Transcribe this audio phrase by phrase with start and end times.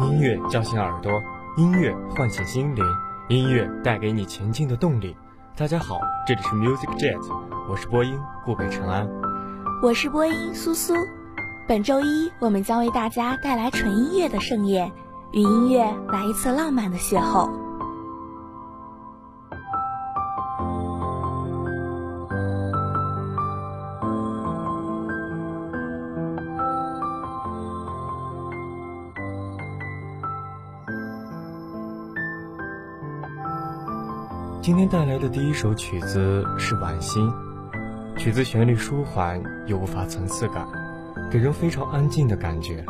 [0.00, 1.10] 音乐叫醒耳朵，
[1.56, 2.84] 音乐唤醒心灵，
[3.28, 5.16] 音乐带给你前进的动力。
[5.56, 7.18] 大家好，这里是 Music Jet，
[7.68, 9.08] 我是播音顾北辰安，
[9.82, 10.94] 我是播音苏苏。
[11.66, 14.92] 本周一我们将为大家带来纯音乐的盛宴，
[15.32, 17.50] 与音乐来一次浪漫的邂逅。
[34.68, 37.32] 今天带来的第一首曲子是《晚星》，
[38.18, 40.68] 曲子旋律舒缓又无法层次感，
[41.32, 42.84] 给人非常安静的感觉，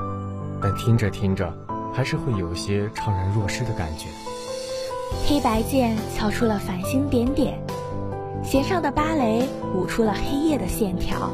[0.61, 1.57] 但听着听着
[1.95, 4.09] 还是会有些怅然若失的感觉。
[5.25, 7.57] 黑白键敲出了繁星点点，
[8.43, 11.31] 弦上的芭蕾舞出了黑夜的线条，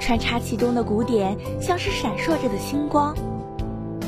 [0.00, 3.14] 穿插其中的鼓点像是闪烁着的星光，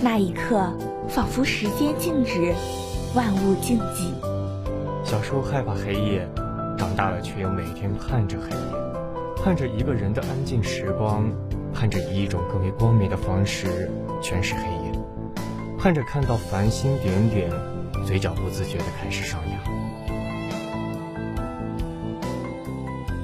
[0.03, 0.73] 那一刻
[1.09, 2.53] 仿佛时间静止，
[3.15, 4.11] 万物静寂。
[5.07, 6.29] 小时候害怕黑夜，
[6.77, 8.57] 长大了却又每天盼着黑夜，
[9.41, 11.31] 盼着一个人的安静时光，
[11.73, 13.89] 盼着以一种更为光明的方式
[14.21, 14.93] 诠释黑夜，
[15.79, 17.49] 盼着看到繁星点点，
[18.05, 19.61] 嘴角不自觉地开始上扬。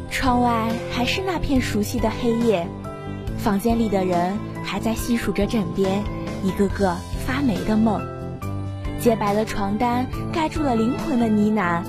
[0.09, 2.65] 窗外还是那片熟悉的黑夜，
[3.39, 6.01] 房间里的人还在细数着枕边
[6.45, 6.95] 一个个
[7.27, 8.01] 发霉的梦。
[9.03, 11.83] 洁白的床单盖住了灵魂的呢喃，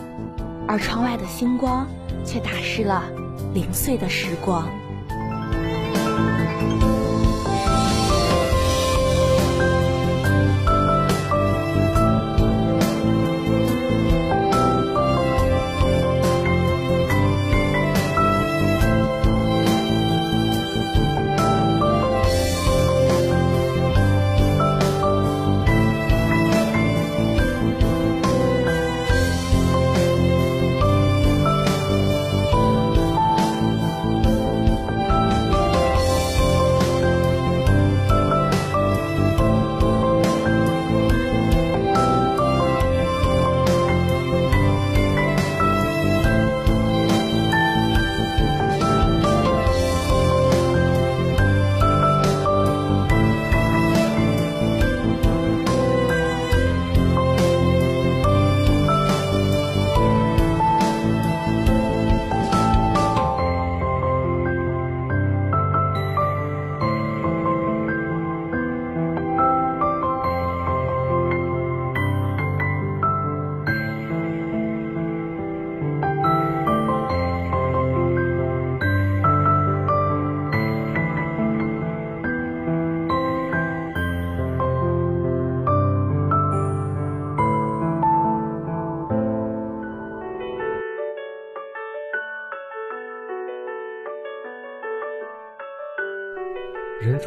[0.68, 1.86] 而窗外的星光
[2.26, 3.04] 却打湿了
[3.54, 4.68] 零碎的时光。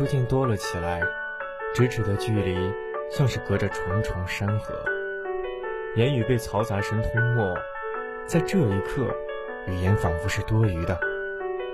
[0.07, 1.01] 渐多了起来，
[1.75, 2.57] 咫尺的距离
[3.11, 4.75] 像是隔着重重山河，
[5.95, 7.55] 言语被嘈杂声吞没。
[8.27, 9.09] 在这一刻，
[9.67, 10.99] 语言仿佛是多余的，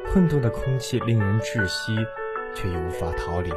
[0.07, 1.95] 混沌的空气令人窒息，
[2.55, 3.51] 却又无法逃离。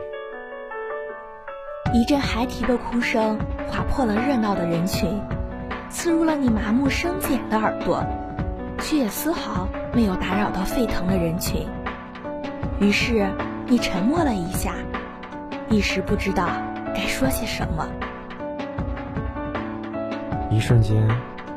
[1.93, 5.21] 一阵孩提的哭声划破了热闹的人群，
[5.89, 8.05] 刺入了你麻木生茧的耳朵，
[8.79, 11.67] 却也丝毫没有打扰到沸腾的人群。
[12.79, 13.27] 于是。
[13.67, 14.75] 你沉默了一下，
[15.69, 16.47] 一时不知道
[16.93, 17.87] 该说些什么。
[20.51, 21.07] 一瞬间，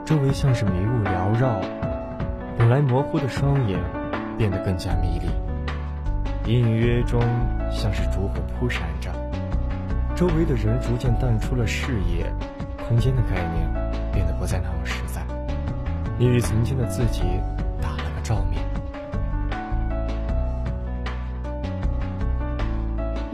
[0.07, 1.61] 周围像是迷雾缭绕，
[2.57, 3.79] 本来模糊的双眼
[4.39, 7.21] 变得更加迷离，隐隐约约中
[7.71, 9.13] 像是烛火扑闪着，
[10.17, 12.25] 周围的人逐渐淡出了视野，
[12.89, 15.21] 空间的概念变得不再那么实在，
[16.19, 17.23] 你与曾经的自己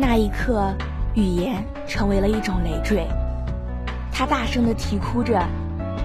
[0.06, 0.70] 那一刻，
[1.14, 3.08] 语言成为了一种累赘。
[4.12, 5.42] 他大声的啼哭着，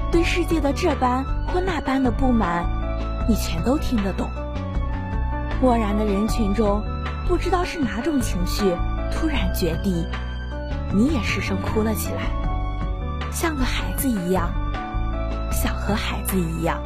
[0.09, 2.65] 对世界的这般或那般的不满，
[3.27, 4.29] 你全都听得懂。
[5.61, 6.81] 漠然的人群中，
[7.27, 8.73] 不知道是哪种情绪
[9.11, 10.07] 突然决堤，
[10.93, 12.21] 你也失声哭了起来，
[13.33, 14.49] 像个孩子一样，
[15.51, 16.81] 想和孩子一样。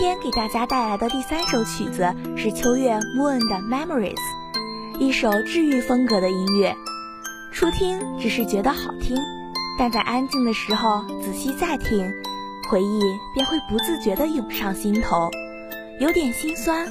[0.00, 4.16] 今天给大家带来的第三首曲子是秋月 Moon 的 Memories，
[4.98, 6.74] 一首治愈风格的音乐。
[7.52, 9.14] 初听只是觉得好听，
[9.78, 12.10] 但在安静的时候仔细再听，
[12.70, 12.98] 回忆
[13.34, 15.30] 便会不自觉地涌上心头，
[16.00, 16.88] 有点心酸，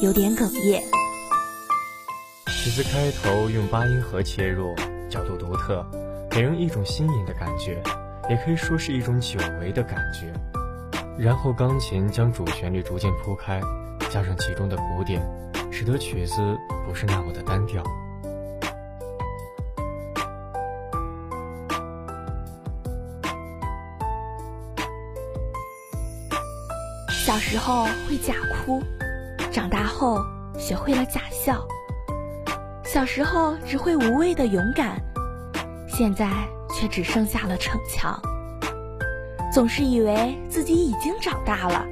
[0.00, 0.80] 有点哽咽。
[2.46, 4.76] 曲子开头用八音盒切入，
[5.10, 5.84] 角度独特，
[6.30, 7.82] 给人一种新颖的感觉，
[8.30, 10.32] 也可以说是一种久违的感觉。
[11.16, 13.60] 然后钢琴将主旋律逐渐铺开，
[14.10, 15.22] 加上其中的鼓点，
[15.70, 17.82] 使得曲子不是那么的单调。
[27.08, 28.82] 小时候会假哭，
[29.50, 30.22] 长大后
[30.58, 31.66] 学会了假笑。
[32.84, 35.00] 小时候只会无畏的勇敢，
[35.88, 36.28] 现在
[36.74, 38.20] 却只剩下了逞强。
[39.54, 41.86] 总是以为自己已经长大了，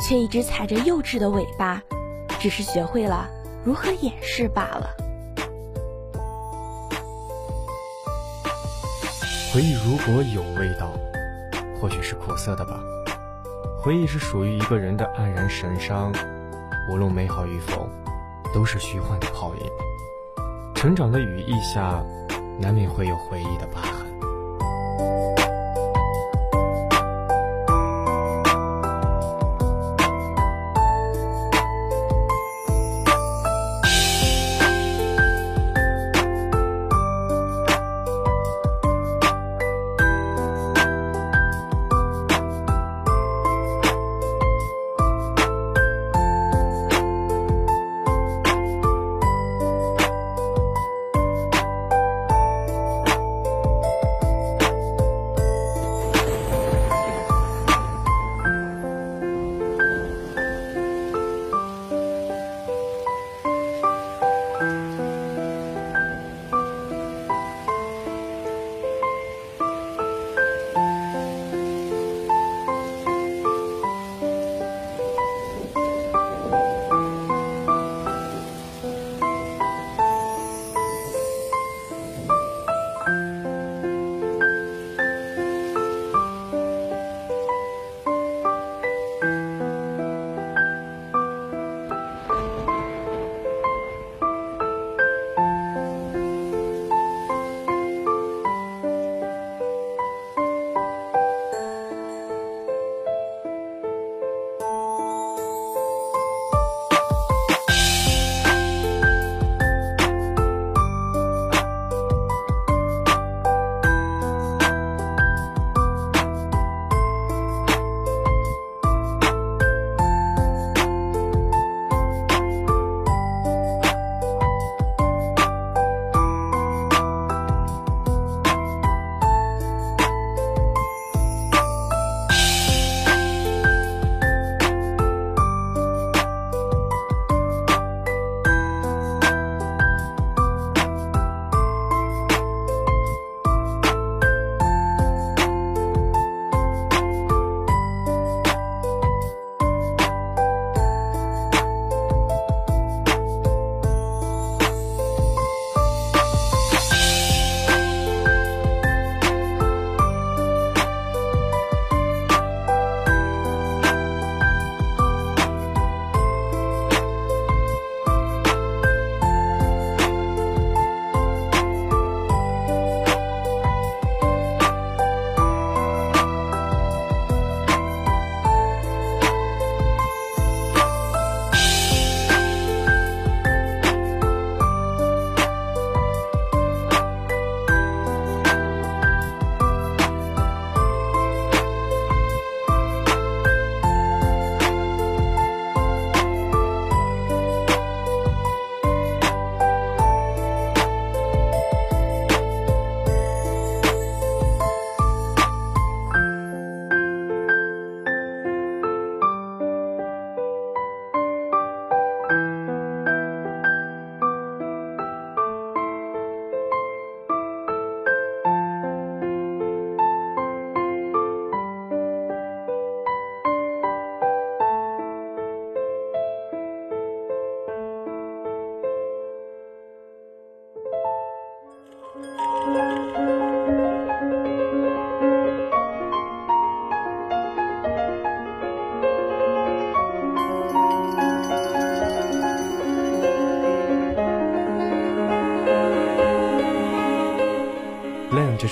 [0.00, 1.80] 却一直踩着幼稚的尾巴，
[2.40, 3.28] 只是学会了
[3.64, 4.90] 如何掩饰罢了。
[9.54, 10.90] 回忆如果有味道，
[11.80, 12.80] 或许是苦涩的吧。
[13.80, 16.12] 回忆是属于一个人的黯然神伤，
[16.90, 17.88] 无论美好与否，
[18.52, 19.70] 都是虚幻的泡影。
[20.74, 22.04] 成长的羽翼下，
[22.58, 23.80] 难免会有回忆的疤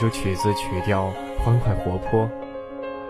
[0.05, 2.29] 首曲子曲调欢快活泼，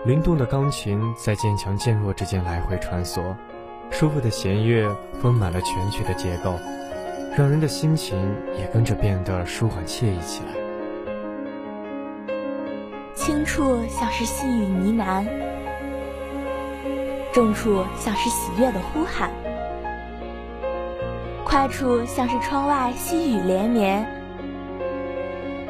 [0.05, 3.35] 灵动的钢琴在渐强渐弱之间来回穿梭，
[3.91, 4.89] 舒服的弦乐
[5.21, 6.53] 丰满了全曲的结构，
[7.37, 8.17] 让人的心情
[8.57, 10.53] 也跟着变得舒缓惬意起来。
[13.13, 15.27] 轻处像是细雨呢喃，
[17.33, 19.29] 重处像是喜悦的呼喊，
[21.43, 24.07] 快处像是窗外细雨连绵，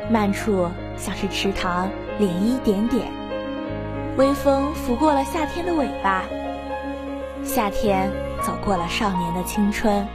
[0.07, 0.69] 慢处。
[0.97, 3.05] 像是池塘涟漪点点，
[4.17, 6.23] 微风拂过了夏天的尾巴，
[7.43, 8.11] 夏天
[8.41, 10.05] 走过了少年的青春。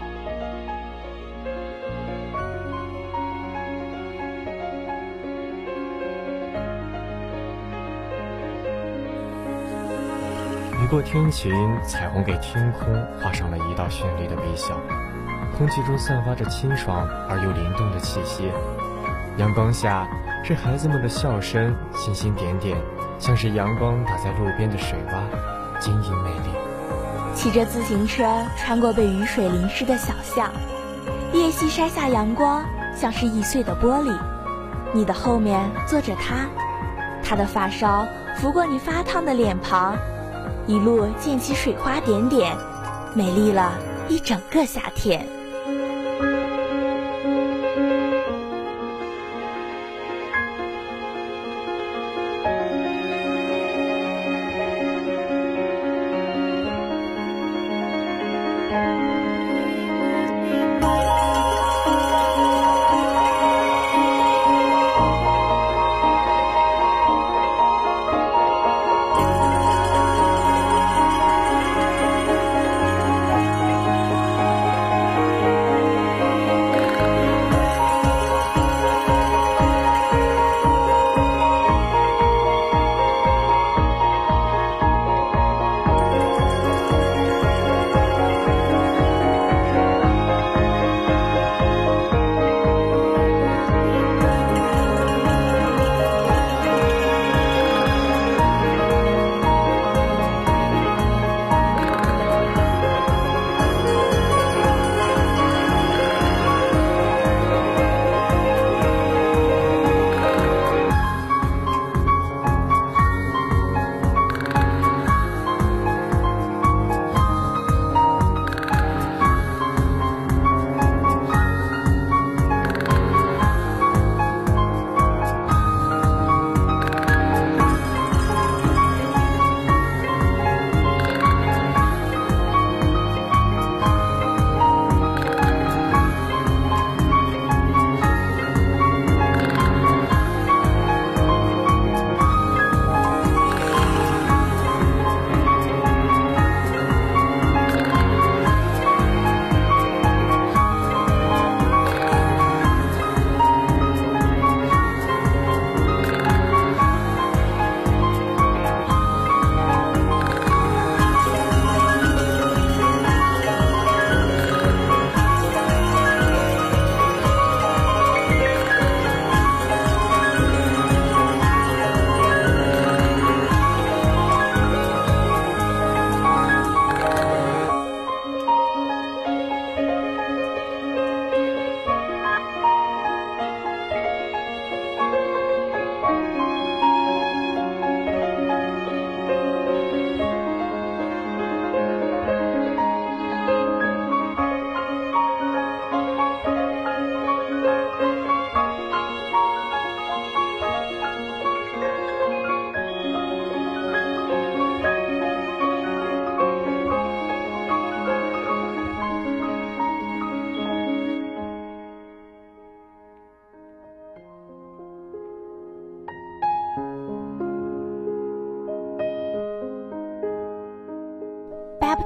[10.82, 11.52] 雨过天晴，
[11.86, 14.74] 彩虹给天空画上了一道绚丽的微笑，
[15.56, 18.50] 空气中散发着清爽而又灵动的气息，
[19.36, 20.08] 阳光下。
[20.42, 22.76] 是孩子们的笑声，星星点点，
[23.18, 25.22] 像是阳光打在路边的水洼，
[25.78, 26.50] 晶莹美丽。
[27.34, 28.24] 骑着自行车
[28.56, 30.50] 穿过被雨水淋湿的小巷，
[31.32, 32.64] 夜夕晒下阳光，
[32.96, 34.18] 像是易碎的玻璃。
[34.92, 36.48] 你的后面坐着他，
[37.22, 39.96] 他的发梢拂过你发烫的脸庞，
[40.66, 42.56] 一路溅起水花点点，
[43.14, 43.74] 美丽了
[44.08, 45.24] 一整个夏天。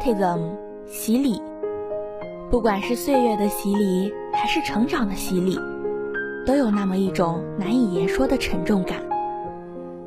[0.05, 0.39] Baptism
[0.87, 1.41] 洗礼，
[2.51, 5.59] 不管是岁月的洗礼，还是成长的洗礼，
[6.45, 9.01] 都有那么一种难以言说的沉重感，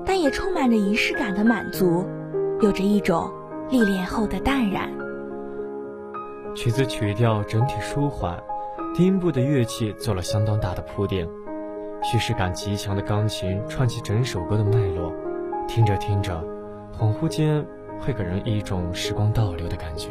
[0.05, 2.05] 但也充满着仪式感的满足，
[2.61, 3.27] 有着一种
[3.71, 4.87] 历练后的淡然。
[6.53, 8.39] 曲子曲调整体舒缓，
[8.93, 11.27] 低音部的乐器做了相当大的铺垫，
[12.03, 15.11] 叙事感极强的钢琴串起整首歌的脉络，
[15.67, 16.39] 听着听着，
[16.95, 17.65] 恍惚间。
[17.99, 20.09] 会给人一种时光倒流的感觉。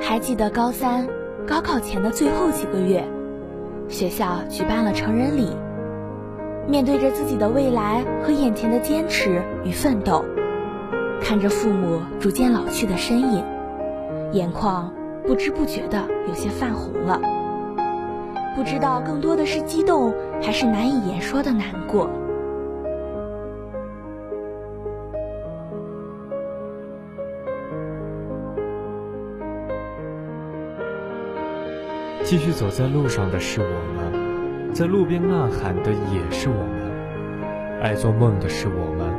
[0.00, 1.06] 还记得高三
[1.46, 3.04] 高考前的最后几个月，
[3.88, 5.48] 学校举办了成人礼，
[6.68, 10.24] 面对着自己的未来和眼前的坚持与奋斗，
[11.20, 13.44] 看着父母逐渐老去的身影，
[14.32, 14.92] 眼眶
[15.26, 17.20] 不知不觉的有些泛红了。
[18.54, 22.10] 不知道更多的是激动，还是难以言说的难过。
[32.32, 39.12] 继续走在路上的是我们，在路边呐喊的也是我们，爱做梦的是我们，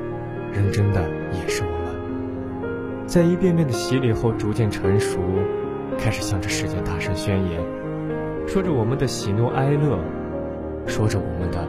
[0.52, 0.99] 认真的
[1.32, 3.06] 也是我们。
[3.06, 5.19] 在一遍遍的洗礼后，逐渐成熟，
[5.95, 7.62] 开始向着世界大声宣言，
[8.47, 9.99] 说着我们的喜怒哀乐，
[10.88, 11.67] 说着我们的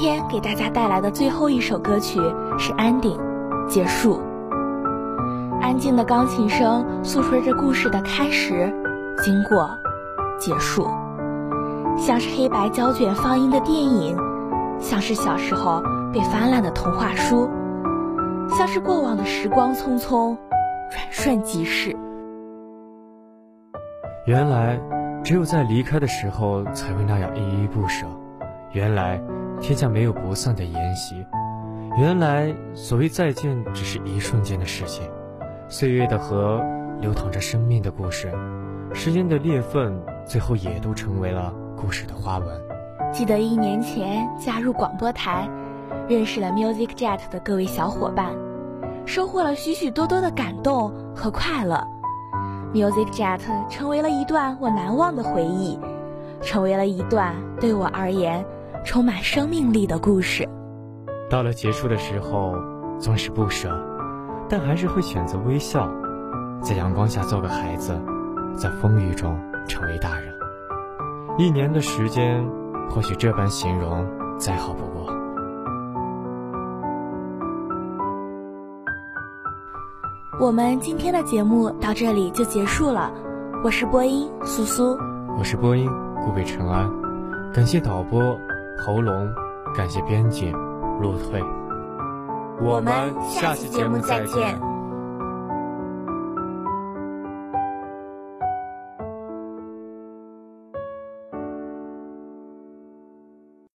[0.00, 2.18] 今天给大家带来的最后一首歌曲
[2.58, 3.18] 是《Ending》，
[3.68, 4.18] 结束。
[5.60, 8.74] 安静的钢琴声诉说着故事的开始、
[9.22, 9.68] 经过、
[10.38, 10.88] 结束，
[11.98, 14.16] 像是黑白胶卷放映的电影，
[14.78, 15.82] 像是小时候
[16.14, 17.46] 被翻烂的童话书，
[18.56, 20.34] 像是过往的时光匆匆，
[20.90, 21.94] 转瞬即逝。
[24.24, 24.80] 原来，
[25.22, 28.06] 只有在离开的时候才会那样依依不舍。
[28.72, 29.20] 原来。
[29.60, 31.24] 天下没有不散的筵席，
[31.98, 35.04] 原来所谓再见只是一瞬间的事情。
[35.68, 36.60] 岁月的河
[37.00, 38.32] 流淌着生命的故事，
[38.94, 42.48] 时间的裂缝最后也都成为了故事的花纹。
[43.12, 45.46] 记得一年前加入广播台，
[46.08, 48.34] 认识了 Music Jet 的各位小伙伴，
[49.04, 51.86] 收获了许许多多的感动和快乐。
[52.72, 55.78] Music Jet 成为了一段我难忘的回忆，
[56.40, 58.42] 成为了一段对我而言。
[58.84, 60.48] 充满生命力的故事，
[61.28, 62.54] 到了结束的时候，
[62.98, 63.70] 总是不舍，
[64.48, 65.88] 但还是会选择微笑，
[66.62, 68.00] 在阳光下做个孩子，
[68.56, 69.38] 在风雨中
[69.68, 70.34] 成为大人。
[71.38, 72.44] 一年的时间，
[72.90, 74.04] 或许这般形容
[74.38, 75.12] 再好不过。
[80.40, 83.12] 我们今天的节目到这里就结束了，
[83.62, 84.96] 我是播音苏苏，
[85.38, 85.88] 我是播音
[86.24, 86.90] 顾北辰安，
[87.52, 88.36] 感谢导播。
[88.86, 89.32] 喉咙，
[89.76, 90.50] 感谢编辑，
[91.00, 91.42] 入退。
[92.62, 94.69] 我们下期节目再见。